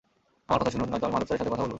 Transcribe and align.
আমার 0.47 0.59
কথা 0.61 0.71
শুনুন, 0.73 0.87
নয়তো 0.91 1.05
আমি 1.07 1.13
মাধব 1.15 1.25
স্যারের 1.27 1.37
সাথে 1.41 1.51
কথা 1.53 1.61
বলব। 1.63 1.69